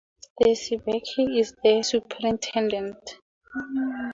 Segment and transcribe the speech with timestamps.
[0.31, 3.19] Stacy Buckley is the superintendent.